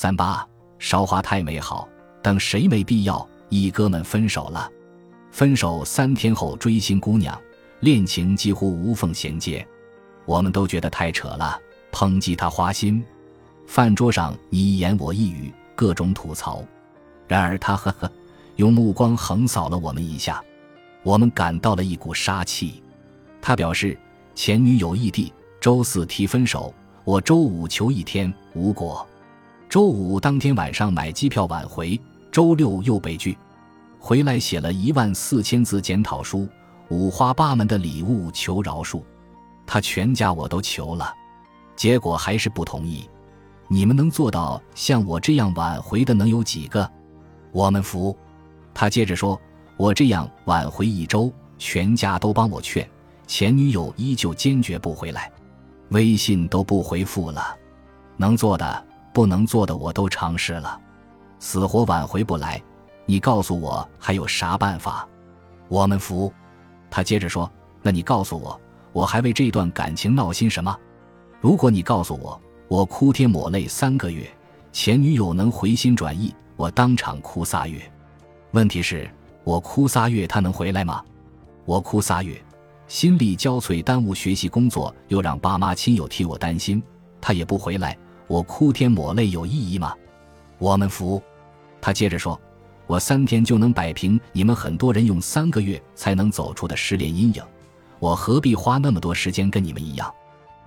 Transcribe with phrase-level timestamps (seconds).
[0.00, 0.46] 三八，
[0.78, 1.88] 韶华太美好，
[2.22, 3.28] 等谁没必要？
[3.48, 4.70] 一哥们分手了，
[5.32, 7.36] 分手三天后追新姑娘，
[7.80, 9.66] 恋情几乎无缝衔接，
[10.24, 13.04] 我们都觉得太扯了，抨击他花心。
[13.66, 16.62] 饭桌上你一言我一语，各种吐槽。
[17.26, 18.08] 然而他呵呵，
[18.54, 20.40] 用目光横扫了我们一下，
[21.02, 22.80] 我们感到了一股杀气。
[23.42, 23.98] 他表示
[24.36, 26.72] 前女友异地，周四提分手，
[27.02, 29.04] 我周五求一天无果，
[29.68, 32.00] 周五当天晚上买机票挽回，
[32.32, 33.36] 周六又被拒，
[33.98, 36.48] 回来写了一万四千字检讨书，
[36.88, 39.02] 五花八门的礼物求饶恕，
[39.66, 41.12] 他全家我都求了，
[41.76, 43.06] 结果还是不同意。
[43.68, 46.90] 你们能做到像我这样挽回的能有几个？
[47.52, 48.16] 我们服。
[48.72, 49.38] 他接着说
[49.76, 52.88] ：“我这样挽回一周，全家都帮我劝，
[53.26, 55.30] 前女友依旧坚决不回来，
[55.90, 57.54] 微信都不回复了。
[58.16, 58.86] 能做的、
[59.18, 60.80] 不能做的我都尝试了，
[61.40, 62.62] 死活挽回不来。
[63.04, 65.08] 你告诉我还有啥办法？”
[65.66, 66.32] 我们服。
[66.88, 67.50] 他接着说
[67.82, 68.60] ：“那你告诉我，
[68.92, 70.72] 我还为这段感情闹心什么？
[71.40, 74.24] 如果你告诉我……”我哭天抹泪三个月，
[74.70, 77.80] 前女友能回心转意，我当场哭仨月。
[78.52, 79.10] 问题是，
[79.42, 81.02] 我哭仨月，他能回来吗？
[81.64, 82.40] 我哭仨月，
[82.86, 86.80] 心力交瘁，耽误学习工作，又让爸妈亲友替我担心，
[87.20, 89.92] 他也不回来，我哭天抹泪有意义吗？
[90.58, 91.20] 我们服。
[91.80, 92.40] 他接着说
[92.86, 97.42] ：“我三天就能摆平你们很多人用三个月才能走出的失恋阴影，
[97.98, 100.12] 我何必花那么多时间跟你们一样？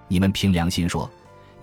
[0.10, 1.10] 你们凭良心说。”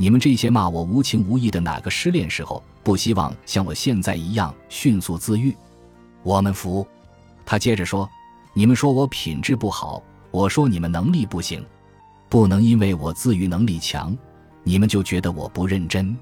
[0.00, 5.52] 你们这些骂我无情无义的，哪个失恋时候不希望像我现在一样迅速自愈？
[6.22, 6.86] 我们服。
[7.44, 8.08] 他接着说
[8.55, 11.66] ：“你们说我品质不好，我说你们能力不行，
[12.28, 14.16] 不能因为我自愈能力强，
[14.69, 16.14] 你们就觉得我不认真。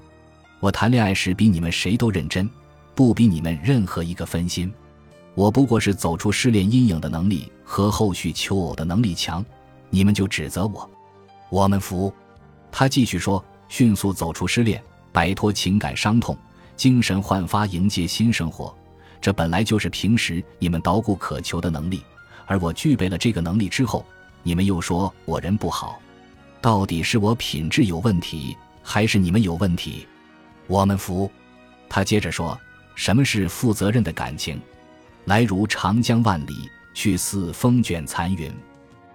[0.61, 2.49] 我谈恋爱时比你们谁都认真，
[2.95, 4.71] 不比你们任何一个分心。
[5.35, 9.45] 我不过是走出失恋阴影的能力和后续求偶的能力强，
[9.89, 10.89] 你们就指责我。
[11.49, 12.13] 我们服。”
[12.71, 13.43] 他继续说。
[13.69, 14.81] 迅速走出失恋，
[15.11, 16.37] 摆脱情感伤痛，
[16.77, 18.73] 精神焕发，迎接新生活。
[19.19, 22.01] 这本来就是平时你们捣鼓渴求的能力，
[22.45, 24.05] 而我具备了这个能力之后，
[24.41, 25.99] 你们又说我人不好，
[26.67, 30.05] 到底是我品质有问题，还是你们有问题？
[30.67, 31.31] 我们服。
[31.87, 32.59] 他接着说
[32.93, 34.59] ：“什么是负责任的感情？
[35.23, 38.51] 来如长江万里，去似风卷残云。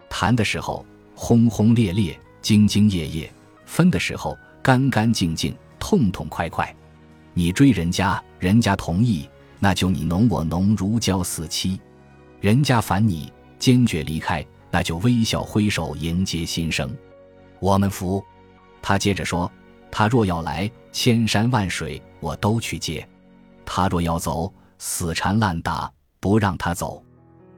[0.08, 0.82] 谈的时候
[1.14, 3.30] 轰轰烈烈，兢兢业业。”
[3.68, 6.74] 分的时候干干净净、痛痛快快，
[7.34, 11.78] 你追人家，人家同意，那就你侬我侬，如胶似漆；
[12.40, 16.90] 人家烦你，坚决离开，那就微笑挥手迎接新生。
[17.62, 18.22] 我们服。
[18.82, 19.48] 他接着说
[19.88, 23.00] ：“他若要来，千山万水我都去接；
[23.64, 27.00] 他若要走，死缠烂打不让他走。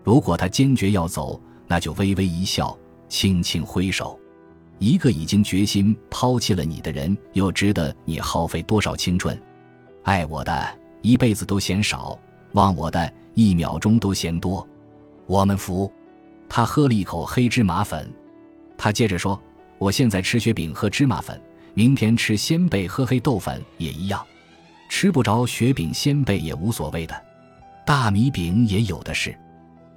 [0.02, 2.76] 如果他坚决要走，那就微微一笑，
[3.08, 4.20] 轻轻挥手。”
[4.78, 9.40] 一个已经决心抛弃了你的人，又值得你耗费多少青春？
[10.02, 12.18] 爱我的一辈子都嫌少，
[12.52, 14.68] 忘我的一秒钟都嫌多。
[15.26, 15.90] 我们服。
[16.46, 18.12] 他喝了一口黑芝麻粉，
[18.76, 19.40] 他接着说
[19.84, 21.38] ：“我现在吃雪饼喝芝麻粉，
[21.74, 24.24] 明天吃鲜贝喝黑豆粉也一样，
[24.88, 27.14] 吃不着雪饼鲜贝也无所谓的，
[27.84, 29.38] 大米饼也有的是。”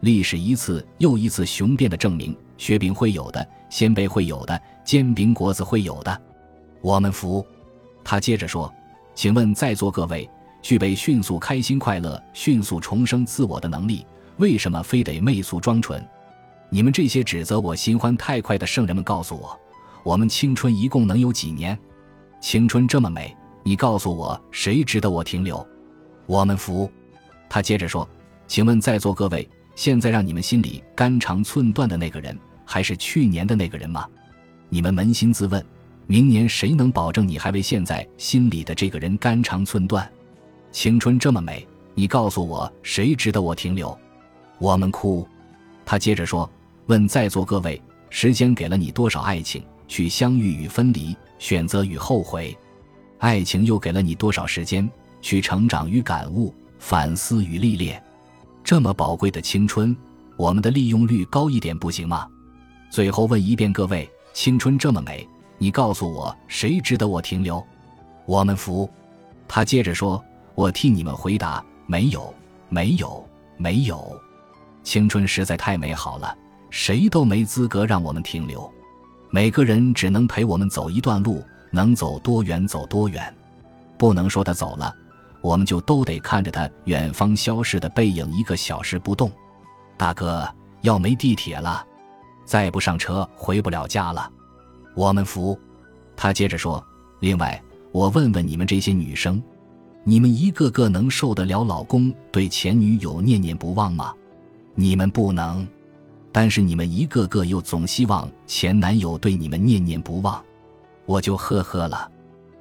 [0.02, 3.48] 历史一次又一次雄辩的证明，雪饼会有的。
[3.70, 6.22] 鲜贝会有的，煎饼果子会有的，
[6.82, 7.46] 我们服。
[8.04, 8.70] 他接着说
[9.16, 10.30] ：“请问在座各位，
[10.62, 14.06] 具备迅速开心快乐、迅速重生自我的能力，
[14.36, 16.06] 为什么非得媚俗装纯？
[16.70, 19.58] 你们这些指责我新欢太快的圣人们，告诉我，
[20.08, 21.78] 我们青春一共能有几年？
[22.40, 25.68] 青春这么美，你告诉我，谁值得我停留？
[26.26, 26.90] 我们服。”
[27.50, 28.08] 他接着说
[28.48, 29.46] ：“请问在座各位，
[29.76, 34.08] 现在让你们心里肝肠寸断的那个人。”还是去年的那个人吗？
[34.70, 35.62] 你们扪心自问，
[36.06, 40.10] 明年谁能保证你还为现在心里的这个人肝肠寸断？
[40.72, 43.98] 青春这么美，你告诉我，谁值得我停留？
[44.58, 45.28] 我们哭。
[45.86, 46.50] 他接着说
[46.88, 52.56] ：“问在座各位，时间给了你多少爱情去相遇与分离，选择与后悔？
[53.20, 54.88] 爱情又给了你多少时间
[55.22, 58.02] 去成长与感悟，反思与历练？
[58.64, 59.96] 这么宝贵的青春，
[60.38, 62.28] 我们的利用率高一点不行吗？”
[62.92, 67.66] 最后问一遍各位：青春这么美，你告诉我谁值得我停留？
[68.26, 68.90] 我们服。
[69.48, 70.24] 他接着说
[70.54, 72.34] ：“我替你们回答，没有，
[72.70, 74.20] 没有，没有。
[74.84, 76.38] 青春实在太美好了，
[76.70, 78.72] 谁都没资格让我们停留。
[79.30, 83.34] 每个人只能陪我们走一段路，能走多远走多远。
[83.98, 84.94] 不能说他走了，
[85.42, 89.32] 我们就都得看着他远方消逝的背影一个小时不动。
[89.98, 90.48] 大哥，
[90.82, 91.86] 要没地铁了，
[92.46, 94.30] 再不上车回不了家了。
[94.96, 95.58] 我们服。
[96.16, 96.84] 他接着说
[97.20, 99.42] ：“另外，我问问你们这些女生，
[100.04, 104.14] 你们一个个能受得了老公对前女友念念不忘吗？
[104.74, 105.68] 你们不能。
[106.40, 110.40] 但是你们一个个又总希望前男友对你们念念不忘，
[111.08, 112.08] 我就呵呵了。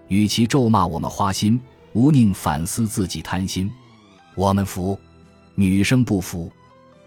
[0.08, 1.60] 与其咒骂我们花心，
[1.92, 3.70] 无宁反思自己贪心。
[4.34, 4.98] 我们服，
[5.54, 6.50] 女生不服。”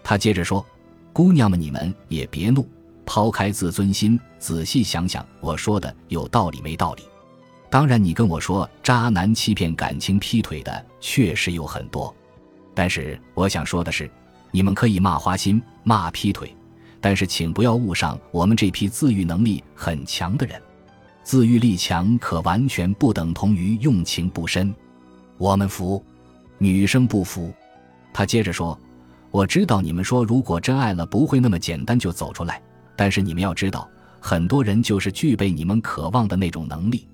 [0.04, 0.64] 他接着说
[1.12, 2.64] ：“姑娘们，你们也别怒。”
[3.04, 7.02] 抛开自尊心，仔细想想，我说的有道理没道理？
[7.68, 12.14] 当然，你跟我说渣男欺骗感情、劈腿的确实有很多，
[12.76, 14.08] 但是我想说的是，
[14.52, 16.54] 你们可以骂花心、骂劈腿，
[17.00, 20.60] 但是请不要误上我们这批自愈能力很强的人。
[21.22, 24.74] 自愈力强可完全不等同于用情不深。
[25.38, 26.02] 我们服，
[26.58, 27.52] 女生不服。
[28.12, 28.78] 他接着说
[29.30, 32.60] ：“我知道你们说，如果真爱了，不会那么简单就走出来。”
[32.96, 33.88] 但是你们要知道，
[34.20, 37.06] 很多人就是具备你们渴望的那种能力。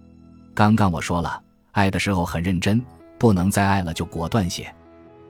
[0.54, 1.40] 刚刚我说了，
[1.72, 2.82] 爱的时候很认真，
[3.18, 4.66] 不能再爱了就果断些。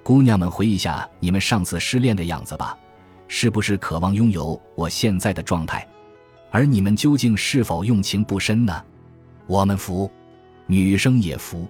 [0.02, 2.78] 姑娘们，回忆下你们上次失恋的样子吧，
[3.28, 5.86] 是不是渴望拥有我现在的状态？
[6.50, 8.82] 而你们究竟是否用情不深呢？
[9.46, 10.10] 我们服，
[10.66, 11.66] 女生也服。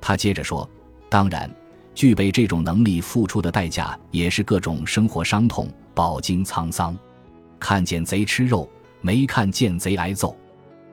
[0.00, 0.68] 他接着说
[1.08, 1.50] ：“当然，
[1.94, 6.96] 具备这种能力付出的代价也是各种生活伤痛、饱经沧桑。”
[7.58, 8.68] 看见贼吃肉，
[9.00, 10.36] 没看见贼挨揍。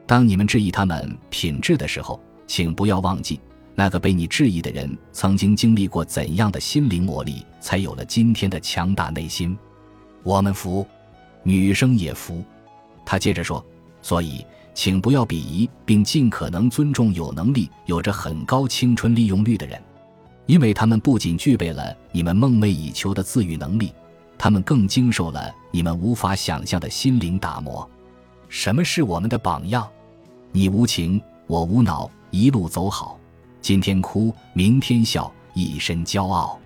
[0.08, 3.40] 当你们质疑他们品质的时候，请不要忘记，
[3.76, 9.58] 那个被你质疑的人曾经经历过怎样的心灵磨砺，才有了今天的强大内心。
[10.26, 10.84] 我们服，
[11.44, 12.44] 女生也服。
[13.06, 13.64] 他接着说
[14.02, 14.44] ：“所以，
[14.74, 19.80] 请不要鄙夷，并尽可能尊重有能力、有着很高青春利用率的人，
[20.48, 23.94] 因为他们不仅具备了你们梦寐以求的自愈能力。”
[24.36, 27.88] 他们更经受了你们无法想象的心灵打磨。
[28.50, 29.88] 什么是我们的榜样？
[30.52, 33.20] 你无情，我无脑，一路走好。
[33.62, 36.60] 今天哭，明天笑，一身骄傲。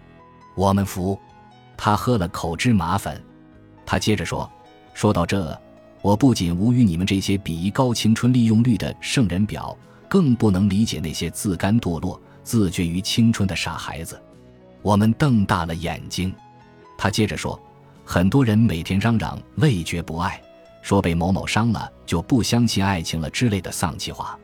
[0.55, 1.19] 我们服。
[1.77, 3.21] 他喝了口芝麻粉。
[3.91, 4.47] 他接着说
[4.93, 5.59] ：“说到这，
[6.03, 9.75] 我不仅无语你们这些鄙夷高青春利用率的圣人表，
[10.07, 14.21] 更不能理解那些自甘堕落、自绝于青春的傻孩子。”
[14.83, 16.31] 我们瞪大了眼睛。
[16.99, 17.59] 他接着说
[18.05, 20.39] ：“很多人每天嚷嚷累觉不爱，
[20.83, 24.37] 说被某某伤了就不相信爱情了之类的丧气话，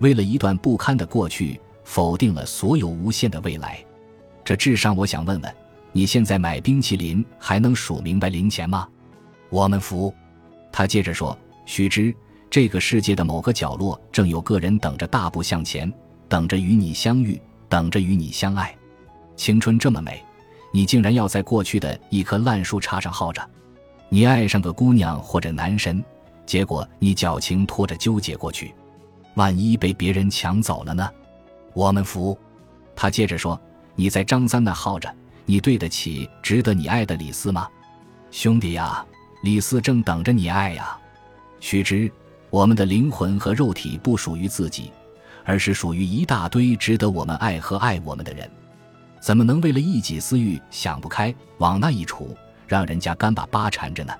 [0.00, 3.78] 为了一段不堪的过去，否定了所有无限的未来。
[4.44, 5.54] 这智商，我想问问，
[5.92, 8.88] 你现在买冰淇淋还能数明白零钱吗？”
[9.50, 10.14] 我们服。
[10.72, 12.14] 他接着说：“须知，
[12.48, 15.92] 这个世界的某个角落正有个人等着大步向前，
[16.28, 18.74] 等着与你相遇，等着与你相爱。
[19.36, 20.22] 青春这么美。”
[20.72, 23.44] 你竟然要在过去的一棵烂树杈上耗着，
[24.08, 26.00] 你爱上个姑娘或者男神，
[26.46, 28.72] 结果你矫情拖着纠结过去，
[29.34, 31.10] 万一被别人抢走了呢？
[31.74, 32.38] 我们服。
[32.94, 33.60] 他接着说
[33.96, 35.12] ：“你在张三那耗着，
[35.50, 37.66] 你对得起值得你爱的李四吗？
[38.30, 39.04] 兄弟呀，
[39.42, 40.96] 李四正等着你爱呀。
[41.58, 42.08] 须知，
[42.50, 44.92] 我们的灵魂和肉体不属于自己，
[45.44, 48.48] 而是属于一大堆值得我们爱和爱我们的人。”
[49.20, 52.28] 怎么能为了一己私欲想不开往那一杵，
[52.68, 54.14] 让人家干巴巴缠着呢？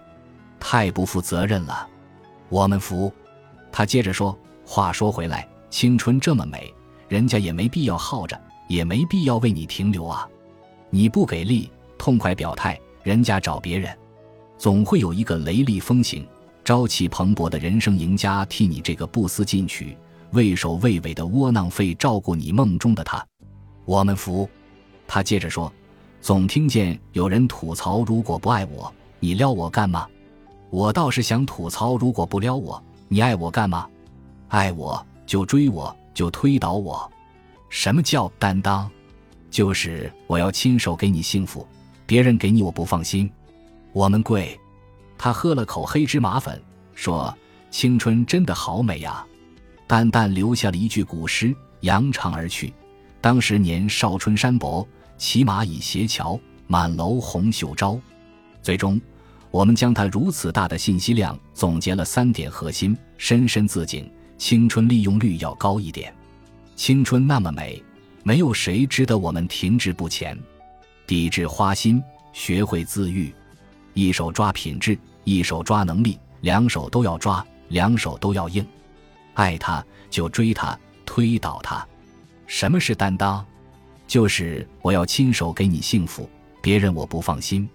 [0.59, 1.87] 太不负责任了。
[2.49, 3.13] 我们服。
[3.71, 6.75] 他接着说：“话说回来，青春这么美，
[7.09, 10.29] 人家也没必要耗着，也没必要为你停留啊。
[10.91, 13.97] 你不给力，痛快表态，人家找别人，
[14.59, 16.27] 总会有一个雷厉风行、
[16.65, 19.97] 朝气蓬勃的人生赢家替你这个不思进取、
[20.33, 23.25] 畏首畏尾的窝囊废照顾你梦中的他。
[23.85, 24.49] 我们服。”
[25.07, 25.73] 他接着说
[26.21, 30.07] ：“总听见有人吐槽，如果不爱我，你撩我干嘛？
[30.71, 33.89] 我倒是想吐槽，如果不撩我，你爱我干嘛？
[34.49, 37.11] 爱我就追我，就推倒我。
[37.69, 38.91] 什么叫担当？
[39.51, 41.67] 就是我要亲手给你幸福，
[42.07, 43.31] 别人给你我不放心。
[43.93, 44.59] 我们贵。”
[45.19, 46.61] 他喝了口黑芝麻粉，
[46.95, 47.37] 说
[47.71, 49.27] ：“青春真的好美呀！”
[49.87, 52.73] 淡淡留下了一句古诗，扬长而去。
[53.21, 54.87] 当时年少春山薄。
[55.19, 58.01] 骑马倚斜桥，满楼红袖招。
[58.63, 58.99] 最终，
[59.51, 66.11] 我们将他如此大的信息量总结了三点核心，深深自警：青春利用率要高一点。
[66.75, 67.85] 青春那么美，
[68.23, 70.39] 没有谁值得我们停滞不前。
[71.07, 73.33] 抵制花心，学会自愈。
[73.95, 78.65] 一手抓品质，一手抓能力，两手都要抓，两手都要硬。
[79.35, 81.87] 爱他就追他，推倒他。
[82.47, 83.45] 什么是担当？
[84.07, 86.29] 就是我要亲手给你幸福，
[86.61, 87.69] 别人我不放心。